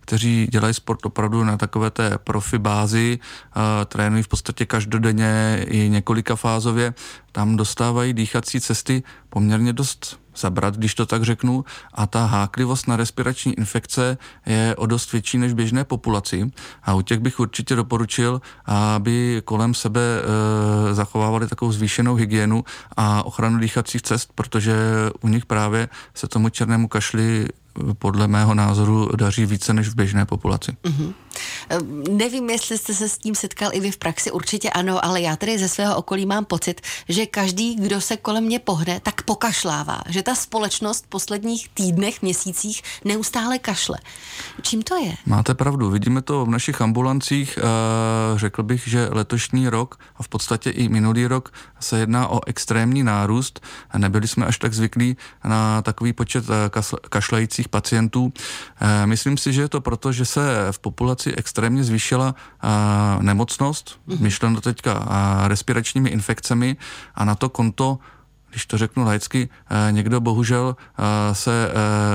kteří 0.00 0.48
dělají 0.50 0.74
sport 0.74 1.06
opravdu 1.06 1.44
na 1.44 1.56
takové 1.56 1.90
té 1.90 2.18
profi 2.18 2.58
bázi, 2.58 3.18
eh, 3.18 3.84
trénují 3.84 4.22
v 4.22 4.28
podstatě 4.28 4.66
každodenně 4.66 5.64
i 5.68 5.88
několika 5.88 6.36
fázově, 6.36 6.94
tam 7.32 7.56
dostávají 7.56 8.12
dýchací 8.12 8.60
cesty 8.60 9.02
poměrně 9.28 9.72
dost 9.72 10.20
zabrat, 10.36 10.76
když 10.76 10.94
to 10.94 11.06
tak 11.06 11.22
řeknu, 11.22 11.64
a 11.94 12.06
ta 12.06 12.24
háklivost 12.24 12.88
na 12.88 12.96
respirační 12.96 13.54
infekce 13.54 14.18
je 14.46 14.74
o 14.76 14.86
dost 14.86 15.12
větší 15.12 15.38
než 15.38 15.52
běžné 15.52 15.84
populaci. 15.84 16.50
A 16.82 16.94
u 16.94 17.02
těch 17.02 17.18
bych 17.18 17.40
určitě 17.40 17.76
doporučil, 17.76 18.40
aby 18.66 19.42
kolem 19.44 19.74
sebe 19.74 20.00
e, 20.00 20.94
zachovávali 20.94 21.48
takovou 21.48 21.72
zvýšenou 21.72 22.14
hygienu 22.14 22.64
a 22.96 23.22
ochranu 23.22 23.58
dýchacích 23.58 24.02
cest, 24.02 24.32
protože 24.34 24.74
u 25.20 25.28
nich 25.28 25.46
právě 25.46 25.88
se 26.14 26.28
tomu 26.28 26.48
černému 26.48 26.88
kašli 26.88 27.48
podle 27.98 28.28
mého 28.28 28.54
názoru 28.54 29.08
daří 29.16 29.46
více 29.46 29.72
než 29.72 29.88
v 29.88 29.94
běžné 29.94 30.26
populaci. 30.26 30.76
Mm-hmm. 30.84 31.14
Nevím, 32.10 32.50
jestli 32.50 32.78
jste 32.78 32.94
se 32.94 33.08
s 33.08 33.18
tím 33.18 33.34
setkal 33.34 33.70
i 33.72 33.80
vy 33.80 33.90
v 33.90 33.98
praxi, 33.98 34.30
určitě 34.30 34.70
ano, 34.70 35.04
ale 35.04 35.20
já 35.20 35.36
tedy 35.36 35.58
ze 35.58 35.68
svého 35.68 35.96
okolí 35.96 36.26
mám 36.26 36.44
pocit, 36.44 36.80
že 37.08 37.26
každý, 37.26 37.76
kdo 37.76 38.00
se 38.00 38.16
kolem 38.16 38.44
mě 38.44 38.58
pohne, 38.58 39.00
tak 39.00 39.22
pokašlává. 39.22 40.00
Že 40.08 40.22
ta 40.22 40.34
společnost 40.34 41.04
v 41.04 41.08
posledních 41.08 41.68
týdnech, 41.68 42.22
měsících 42.22 42.82
neustále 43.04 43.58
kašle. 43.58 43.98
Čím 44.62 44.82
to 44.82 44.96
je? 44.96 45.14
Máte 45.26 45.54
pravdu, 45.54 45.90
vidíme 45.90 46.22
to 46.22 46.46
v 46.46 46.50
našich 46.50 46.80
ambulancích. 46.80 47.58
Řekl 48.36 48.62
bych, 48.62 48.88
že 48.88 49.08
letošní 49.10 49.68
rok 49.68 49.98
a 50.16 50.22
v 50.22 50.28
podstatě 50.28 50.70
i 50.70 50.88
minulý 50.88 51.26
rok 51.26 51.52
se 51.80 51.98
jedná 51.98 52.28
o 52.28 52.40
extrémní 52.46 53.02
nárůst. 53.02 53.60
Nebyli 53.96 54.28
jsme 54.28 54.46
až 54.46 54.58
tak 54.58 54.72
zvyklí 54.72 55.16
na 55.44 55.82
takový 55.82 56.12
počet 56.12 56.44
kašlajících 57.08 57.68
pacientů. 57.68 58.32
Myslím 59.04 59.38
si, 59.38 59.52
že 59.52 59.62
je 59.62 59.68
to 59.68 59.80
proto, 59.80 60.12
že 60.12 60.24
se 60.24 60.66
v 60.70 60.78
populaci 60.78 61.34
extrémně 61.34 61.84
zvýšila 61.84 62.34
uh, 62.34 63.22
nemocnost, 63.22 64.00
mm-hmm. 64.08 64.20
myšleno 64.20 64.60
teďka 64.60 65.06
respiračními 65.48 66.10
infekcemi 66.10 66.76
a 67.14 67.24
na 67.24 67.34
to 67.34 67.48
konto 67.48 67.98
když 68.50 68.66
to 68.66 68.78
řeknu 68.78 69.04
laicky, 69.04 69.48
někdo 69.90 70.20
bohužel 70.20 70.76
se 71.32 71.70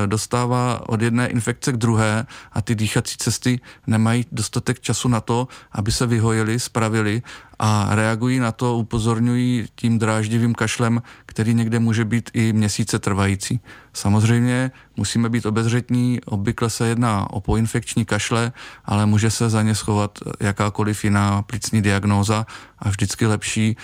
dostává 0.06 0.90
od 0.90 1.02
jedné 1.02 1.28
infekce 1.28 1.72
k 1.72 1.78
druhé 1.78 2.26
a 2.52 2.62
ty 2.62 2.76
dýchací 2.76 3.18
cesty 3.18 3.60
nemají 3.88 4.26
dostatek 4.32 4.80
času 4.80 5.08
na 5.08 5.22
to, 5.22 5.48
aby 5.72 5.92
se 5.92 6.08
vyhojili, 6.08 6.60
spravili 6.60 7.22
a 7.60 7.96
reagují 7.96 8.40
na 8.40 8.52
to, 8.52 8.78
upozorňují 8.78 9.68
tím 9.76 10.00
dráždivým 10.00 10.56
kašlem, 10.56 11.02
který 11.26 11.54
někde 11.54 11.80
může 11.80 12.06
být 12.06 12.30
i 12.34 12.54
měsíce 12.54 13.00
trvající. 13.00 13.60
Samozřejmě 13.94 14.72
musíme 14.98 15.30
být 15.30 15.46
obezřetní, 15.46 16.20
obvykle 16.26 16.70
se 16.70 16.88
jedná 16.88 17.30
o 17.32 17.42
poinfekční 17.42 18.06
kašle, 18.06 18.52
ale 18.86 19.06
může 19.06 19.32
se 19.32 19.50
za 19.50 19.62
ně 19.62 19.76
schovat 19.76 20.20
jakákoliv 20.40 21.04
jiná 21.04 21.42
plicní 21.42 21.82
diagnóza 21.82 22.46
a 22.80 22.90
vždycky 22.90 23.26
lepší, 23.26 23.78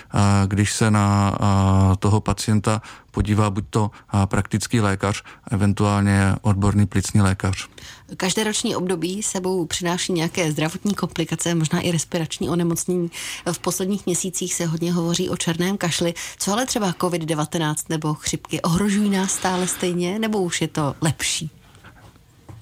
když 0.48 0.74
se 0.74 0.92
na 0.92 1.38
toho 2.00 2.22
pacienta 2.22 2.82
podívá 3.12 3.50
buď 3.50 3.66
to 3.70 3.92
praktický 4.26 4.80
lékař, 4.80 5.24
eventuálně 5.52 6.36
odborný 6.42 6.86
plicní 6.88 7.22
lékař. 7.22 7.70
Každoroční 8.18 8.76
období 8.76 9.24
sebou 9.24 9.66
přináší 9.66 10.14
nějaké 10.14 10.52
zdravotní 10.52 10.94
komplikace, 10.94 11.56
možná 11.56 11.80
i 11.80 11.92
respirační 11.92 12.50
onemocnění. 12.50 13.12
V 13.52 13.60
posledních 13.60 14.06
měsících 14.06 14.54
se 14.54 14.66
hodně 14.66 14.94
hovoří 14.94 15.30
o 15.30 15.38
černém 15.38 15.78
kašli. 15.78 16.14
Co 16.40 16.54
ale 16.54 16.66
třeba 16.66 16.92
COVID-19 16.92 17.76
nebo 17.90 18.14
chřipky? 18.14 18.62
Ohrožují 18.62 19.10
nás 19.10 19.32
stále 19.32 19.68
stejně 19.68 20.20
nebo 20.20 20.42
už 20.42 20.62
je 20.62 20.68
to 20.68 20.96
lepší? 21.02 21.61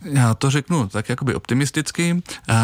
Já 0.03 0.33
to 0.33 0.49
řeknu 0.49 0.87
tak 0.87 1.09
jakoby 1.09 1.35
optimisticky. 1.35 2.23
Eh, 2.49 2.55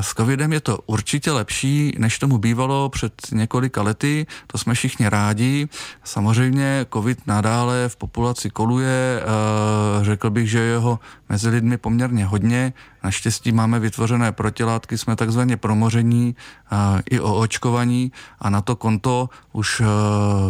s 0.00 0.14
covidem 0.14 0.52
je 0.52 0.60
to 0.60 0.78
určitě 0.86 1.32
lepší, 1.32 1.94
než 1.98 2.18
tomu 2.18 2.38
bývalo 2.38 2.88
před 2.88 3.12
několika 3.32 3.82
lety, 3.82 4.26
to 4.46 4.58
jsme 4.58 4.74
všichni 4.74 5.08
rádi. 5.08 5.68
Samozřejmě 6.04 6.86
covid 6.92 7.26
nadále 7.26 7.88
v 7.88 7.96
populaci 7.96 8.50
koluje, 8.50 9.22
eh, 9.22 10.04
řekl 10.04 10.30
bych, 10.30 10.50
že 10.50 10.58
jeho 10.58 10.98
mezi 11.28 11.48
lidmi 11.48 11.78
poměrně 11.78 12.24
hodně. 12.24 12.72
Naštěstí 13.04 13.52
máme 13.52 13.78
vytvořené 13.78 14.32
protilátky, 14.32 14.98
jsme 14.98 15.16
takzvaně 15.16 15.56
promoření 15.56 16.36
eh, 16.72 17.02
i 17.10 17.20
o 17.20 17.34
očkovaní 17.34 18.12
a 18.40 18.50
na 18.50 18.60
to 18.60 18.76
konto 18.76 19.28
už 19.52 19.82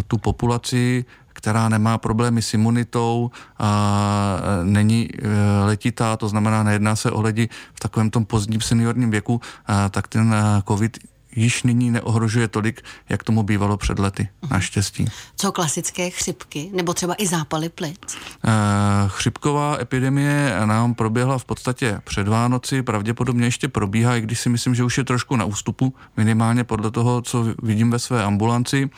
tu 0.07 0.19
populaci 0.19 1.05
která 1.43 1.69
nemá 1.69 1.99
problémy 1.99 2.43
s 2.43 2.55
imunitou, 2.55 3.31
a 3.59 4.39
není 4.63 5.09
e, 5.11 5.65
letitá, 5.65 6.17
to 6.17 6.29
znamená, 6.29 6.63
nejedná 6.63 6.97
se 6.97 7.11
o 7.11 7.21
lidi 7.21 7.49
v 7.75 7.81
takovém 7.81 8.11
tom 8.11 8.25
pozdním 8.25 8.61
seniorním 8.61 9.11
věku, 9.11 9.41
tak 9.91 10.09
ten 10.09 10.35
e, 10.35 10.63
COVID 10.69 10.99
již 11.37 11.63
nyní 11.63 11.91
neohrožuje 11.91 12.49
tolik, 12.49 12.83
jak 13.09 13.25
tomu 13.25 13.43
bývalo 13.43 13.77
před 13.77 13.99
lety, 13.99 14.29
naštěstí. 14.51 15.07
Co 15.37 15.53
klasické 15.53 16.11
chřipky, 16.11 16.71
nebo 16.75 16.95
třeba 16.95 17.15
i 17.19 17.27
zápaly 17.27 17.69
plic? 17.69 17.99
Chřipková 19.07 19.77
epidemie 19.81 20.57
nám 20.65 20.95
proběhla 20.95 21.39
v 21.39 21.45
podstatě 21.45 22.01
před 22.05 22.29
Vánoci, 22.29 22.83
pravděpodobně 22.83 23.47
ještě 23.47 23.69
probíhá, 23.69 24.17
i 24.17 24.21
když 24.21 24.41
si 24.41 24.49
myslím, 24.49 24.75
že 24.75 24.85
už 24.85 24.99
je 24.99 25.05
trošku 25.05 25.37
na 25.37 25.45
ústupu, 25.45 25.95
minimálně 26.17 26.65
podle 26.65 26.91
toho, 26.91 27.23
co 27.23 27.45
vidím 27.63 27.91
ve 27.91 27.99
své 27.99 28.25
ambulanci. 28.25 28.91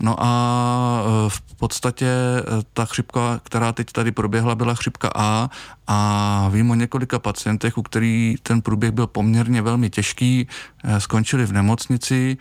No 0.00 0.16
a 0.18 1.04
e, 1.26 1.30
v 1.30 1.54
podstatě 1.56 2.06
e, 2.06 2.42
ta 2.72 2.84
chřipka, 2.84 3.40
která 3.42 3.72
teď 3.72 3.92
tady 3.92 4.12
proběhla, 4.12 4.54
byla 4.54 4.74
chřipka 4.74 5.10
A 5.14 5.50
a 5.86 6.48
vím 6.52 6.70
o 6.70 6.74
několika 6.74 7.18
pacientech, 7.18 7.78
u 7.78 7.82
kterých 7.82 8.40
ten 8.40 8.62
průběh 8.62 8.92
byl 8.92 9.06
poměrně 9.06 9.62
velmi 9.62 9.90
těžký, 9.90 10.48
e, 10.84 11.00
skončili 11.00 11.46
v 11.46 11.52
nemocnici, 11.52 12.36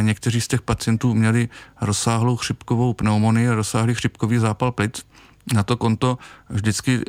někteří 0.00 0.40
z 0.40 0.48
těch 0.48 0.62
pacientů 0.62 1.14
měli 1.14 1.48
rozsáhlou 1.80 2.36
chřipkovou 2.36 2.94
pneumonii, 2.94 3.48
rozsáhlý 3.48 3.94
chřipkový 3.94 4.38
zápal 4.38 4.72
plic, 4.72 5.04
na 5.54 5.62
to 5.62 5.76
konto 5.76 6.18
vždycky 6.48 6.94
e, 6.94 7.00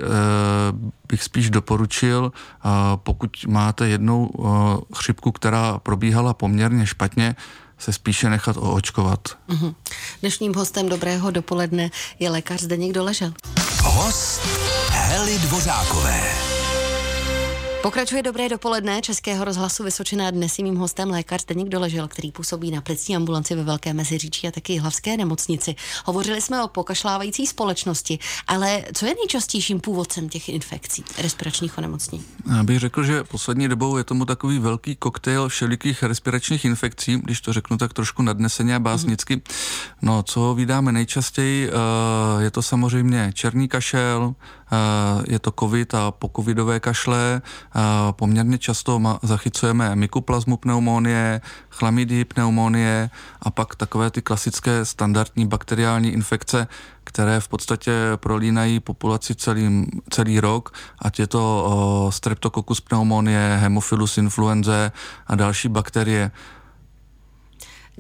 bych 1.08 1.24
spíš 1.24 1.50
doporučil, 1.50 2.32
e, 2.32 2.70
pokud 2.96 3.38
máte 3.48 3.88
jednou 3.88 4.30
e, 4.30 4.96
chřipku, 4.96 5.32
která 5.32 5.80
probíhala 5.80 6.34
poměrně 6.34 6.86
špatně, 6.86 7.36
se 7.80 7.94
spíše 7.94 8.30
nechat 8.30 8.58
oočkovat. 8.58 9.20
Mm-hmm. 9.50 9.76
Dnešním 10.22 10.54
hostem 10.54 10.90
dobrého 10.90 11.32
dopoledne 11.32 11.90
je 12.20 12.30
lékař 12.30 12.62
Zdeněk 12.62 12.94
Doležel. 12.94 13.34
Host 13.84 14.42
Heli 14.90 15.40
Dvořákové. 15.40 16.59
Pokračuje 17.82 18.24
dobré 18.24 18.50
dopoledne 18.50 19.02
Českého 19.02 19.46
rozhlasu 19.46 19.84
Vysočina. 19.84 20.32
Dnes 20.32 20.58
je 20.58 20.64
mým 20.64 20.76
hostem 20.76 21.10
lékař 21.10 21.42
Zdeněk 21.42 21.70
Doležel, 21.70 22.08
který 22.08 22.32
působí 22.32 22.72
na 22.72 22.82
plicní 22.82 23.16
ambulanci 23.16 23.56
ve 23.56 23.64
Velké 23.64 23.94
Meziříčí 23.94 24.48
a 24.48 24.52
taky 24.52 24.78
hlavské 24.78 25.18
nemocnici. 25.18 25.76
Hovořili 26.06 26.42
jsme 26.42 26.64
o 26.64 26.68
pokašlávající 26.68 27.48
společnosti, 27.48 28.20
ale 28.48 28.84
co 28.94 29.06
je 29.06 29.16
nejčastějším 29.16 29.80
původcem 29.80 30.30
těch 30.30 30.50
infekcí, 30.50 31.04
respiračních 31.18 31.78
onemocnění? 31.78 32.26
Já 32.58 32.64
bych 32.64 32.80
řekl, 32.80 33.04
že 33.04 33.24
poslední 33.24 33.68
dobou 33.68 33.98
je 33.98 34.04
tomu 34.04 34.26
takový 34.26 34.60
velký 34.60 34.96
koktejl 34.96 35.50
všelikých 35.50 36.04
respiračních 36.04 36.66
infekcí, 36.66 37.18
když 37.24 37.42
to 37.42 37.54
řeknu 37.54 37.78
tak 37.78 37.94
trošku 37.94 38.22
nadneseně 38.22 38.76
a 38.76 38.80
básnicky. 38.80 39.36
Mm. 39.36 39.42
No, 40.02 40.24
co 40.24 40.54
vydáme 40.54 40.92
nejčastěji, 40.92 41.70
eh, 41.70 42.44
je 42.44 42.52
to 42.52 42.62
samozřejmě 42.62 43.32
černý 43.34 43.68
kašel, 43.68 44.36
je 45.28 45.40
to 45.40 45.52
covid 45.60 45.94
a 45.94 46.12
pokovidové 46.12 46.80
kašle. 46.80 47.42
Eh, 47.42 47.80
poměrně 48.12 48.58
často 48.58 49.02
zachycujeme 49.24 49.96
mykoplazmu 49.96 50.58
pneumonie, 50.58 51.42
chlamidii 51.70 52.26
pneumonie 52.26 53.10
a 53.42 53.52
pak 53.52 53.76
takové 53.76 54.12
ty 54.12 54.22
klasické 54.22 54.86
standardní 54.86 55.48
bakteriální 55.48 56.10
infekce, 56.10 56.68
které 57.04 57.40
v 57.40 57.48
podstatě 57.48 57.92
prolínají 58.16 58.80
populaci 58.80 59.36
celý, 59.36 59.88
celý 60.10 60.40
rok, 60.40 60.74
ať 61.00 61.20
je 61.20 61.28
to 61.28 61.42
eh, 61.44 62.12
streptococcus 62.12 62.82
pneumonie, 62.82 63.58
hemophilus 63.62 64.18
influenzae 64.18 64.92
a 65.28 65.36
další 65.36 65.70
bakterie. 65.70 66.32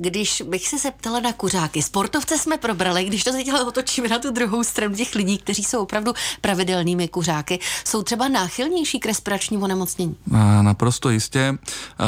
Když 0.01 0.43
bych 0.47 0.67
se 0.67 0.77
zeptala 0.77 1.19
na 1.19 1.33
kuřáky, 1.33 1.81
sportovce 1.81 2.37
jsme 2.37 2.57
probrali, 2.57 3.05
když 3.05 3.23
to 3.23 3.31
teď 3.31 3.53
otočíme 3.67 4.07
na 4.07 4.19
tu 4.19 4.31
druhou 4.31 4.63
stranu 4.63 4.95
těch 4.95 5.15
lidí, 5.15 5.37
kteří 5.37 5.63
jsou 5.63 5.81
opravdu 5.81 6.13
pravidelnými 6.41 7.07
kuřáky, 7.07 7.59
jsou 7.85 8.03
třeba 8.03 8.27
náchylnější 8.27 8.99
k 8.99 9.05
respiračnímu 9.05 9.63
onemocnění? 9.63 10.15
Naprosto 10.61 11.09
jistě. 11.09 11.57
Uh, 11.59 12.07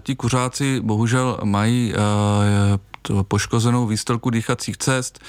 ti 0.00 0.16
kuřáci 0.16 0.80
bohužel 0.80 1.38
mají 1.44 1.92
uh, 1.94 3.22
poškozenou 3.22 3.86
výstelku 3.86 4.30
dýchacích 4.30 4.76
cest. 4.76 5.20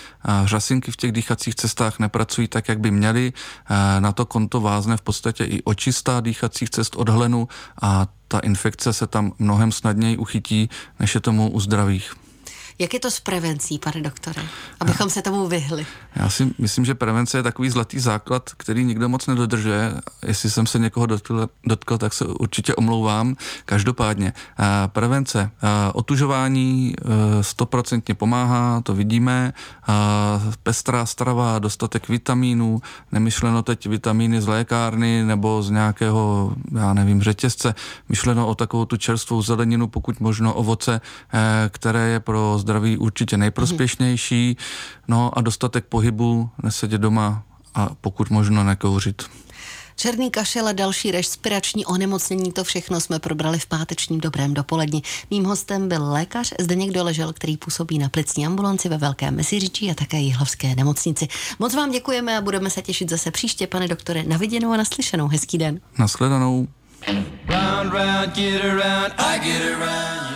Řasinky 0.45 0.91
v 0.91 0.95
těch 0.95 1.11
dýchacích 1.11 1.55
cestách 1.55 1.99
nepracují 1.99 2.47
tak, 2.47 2.69
jak 2.69 2.79
by 2.79 2.91
měly. 2.91 3.33
Na 3.99 4.11
to 4.11 4.25
konto 4.25 4.61
vázne 4.61 4.97
v 4.97 5.01
podstatě 5.01 5.43
i 5.45 5.63
očistá 5.63 6.21
dýchacích 6.21 6.69
cest 6.69 6.95
od 6.95 7.09
hlenu 7.09 7.47
a 7.81 8.07
ta 8.27 8.39
infekce 8.39 8.94
se 8.94 9.08
tam 9.08 9.34
mnohem 9.39 9.72
snadněji 9.72 10.17
uchytí, 10.17 10.70
než 11.00 11.15
je 11.15 11.22
tomu 11.22 11.51
u 11.51 11.60
zdravých. 11.60 12.25
Jak 12.79 12.94
je 12.94 13.00
to 13.00 13.12
s 13.12 13.20
prevencí, 13.20 13.79
pane 13.79 14.01
doktore, 14.01 14.44
abychom 14.79 15.10
se 15.10 15.22
tomu 15.22 15.48
vyhli? 15.48 15.86
Já 16.15 16.29
si 16.29 16.53
myslím, 16.58 16.86
že 16.86 16.96
prevence 16.96 17.38
je 17.38 17.44
takový 17.44 17.70
zlatý 17.70 18.00
základ, 18.00 18.50
který 18.58 18.84
nikdo 18.84 19.10
moc 19.10 19.27
nedodržuje. 19.27 19.94
Jestli 20.27 20.50
jsem 20.50 20.67
se 20.67 20.79
někoho 20.79 21.05
dotkl, 21.05 21.50
dotkl 21.67 21.98
tak 21.98 22.13
se 22.13 22.25
určitě 22.25 22.75
omlouvám. 22.75 23.36
Každopádně, 23.65 24.34
eh, 24.60 24.63
prevence, 24.88 25.51
eh, 25.63 25.67
otužování 25.94 26.96
eh, 26.98 27.44
stoprocentně 27.44 28.15
pomáhá, 28.15 28.82
to 28.82 28.96
vidíme. 28.96 29.53
Pestrá 30.63 31.05
strava, 31.05 31.60
dostatek 31.60 32.10
vitamínů, 32.10 32.82
nemyšleno 33.12 33.63
teď 33.63 33.88
vitamíny 33.88 34.41
z 34.41 34.48
lékárny 34.48 35.24
nebo 35.24 35.63
z 35.63 35.70
nějakého, 35.70 36.53
já 36.79 36.94
nevím, 36.94 37.22
řetězce, 37.22 37.75
myšleno 38.10 38.48
o 38.48 38.55
takovou 38.55 38.86
tu 38.86 38.98
čerstvou 38.98 39.41
zeleninu, 39.41 39.88
pokud 39.88 40.20
možno 40.20 40.53
ovoce, 40.53 41.01
které 41.70 42.08
je 42.10 42.20
pro 42.20 42.60
zdraví 42.65 42.98
určitě 42.98 43.38
nejprospěšnější, 43.38 44.57
no 45.07 45.38
a 45.38 45.41
dostatek 45.41 45.86
pohybu, 45.86 46.50
nesedět 46.63 47.01
doma 47.01 47.43
a 47.75 47.89
pokud 48.01 48.29
možno 48.29 48.63
nekouřit. 48.63 49.24
Černý 49.96 50.31
kašel 50.31 50.68
a 50.68 50.72
další 50.72 51.11
respirační 51.11 51.85
onemocnění, 51.85 52.51
to 52.51 52.63
všechno 52.63 53.01
jsme 53.01 53.20
probrali 53.20 53.59
v 53.59 53.66
pátečním 53.66 54.20
dobrém 54.20 54.53
dopoledni. 54.53 55.01
Mým 55.31 55.46
hostem 55.46 55.87
byl 55.87 56.11
lékař 56.11 56.53
Zdeněk 56.59 56.92
Doležel, 56.92 57.33
který 57.33 57.57
působí 57.57 57.98
na 57.98 58.09
plicní 58.09 58.46
ambulanci 58.46 58.89
ve 58.89 58.98
Velkém 58.98 59.35
Meziříčí 59.35 59.92
a 59.92 59.94
také 59.94 60.18
Jihlavské 60.18 60.75
nemocnici. 60.75 61.27
Moc 61.59 61.75
vám 61.75 61.92
děkujeme 61.92 62.37
a 62.37 62.42
budeme 62.42 62.70
se 62.70 62.81
těšit 62.81 63.09
zase 63.09 63.31
příště, 63.31 63.68
pane 63.68 63.87
doktore. 63.87 64.24
Na 64.24 64.37
viděnou 64.37 64.72
a 64.72 64.77
naslyšenou. 64.77 65.27
Hezký 65.27 65.57
den. 65.57 65.79
Naschledanou. 65.98 66.68
Round, 67.48 67.94
round, 67.94 68.35
get 68.35 68.61
around, 68.66 69.13
I 69.18 69.39
get 69.39 69.61
around. 69.61 70.34